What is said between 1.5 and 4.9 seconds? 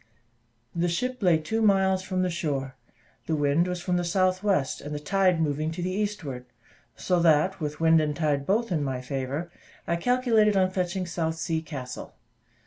miles from the shore, the wind was from the south west,